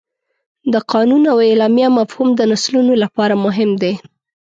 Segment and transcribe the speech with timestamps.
[0.73, 3.93] د قانون او اعلامیه مفهوم د نسلونو لپاره مهم دی.